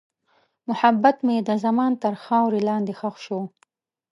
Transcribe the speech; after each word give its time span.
محبت 0.69 1.17
مې 1.25 1.37
د 1.47 1.49
زمان 1.63 1.91
تر 2.03 2.13
خاورې 2.23 2.59
لاندې 2.69 2.93
ښخ 2.99 3.15
شو. 3.25 3.39